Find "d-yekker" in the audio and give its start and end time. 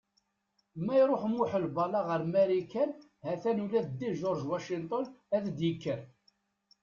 5.57-6.01